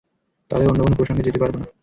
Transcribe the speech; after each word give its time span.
তাহলে 0.51 0.65
অন্য 0.67 0.81
কোনও 0.83 0.97
প্রসঙ্গে 0.97 1.25
যেতে 1.27 1.39
পারব 1.39 1.55
না। 1.55 1.65